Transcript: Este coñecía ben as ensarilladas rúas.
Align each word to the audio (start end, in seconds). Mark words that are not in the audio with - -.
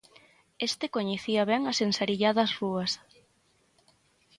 Este 0.67 0.85
coñecía 0.95 1.41
ben 1.51 1.61
as 1.71 1.79
ensarilladas 1.87 2.51
rúas. 2.59 2.91